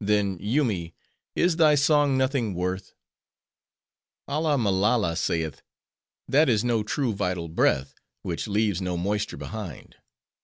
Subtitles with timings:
[0.00, 0.92] Then, Yoomy,
[1.36, 2.94] is thy song nothing worth.
[4.26, 5.62] Alla Mollolla saith,
[6.26, 9.94] 'That is no true, vital breath, which leaves no moisture behind.